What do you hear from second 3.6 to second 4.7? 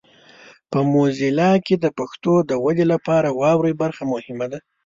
برخه مهمه ده.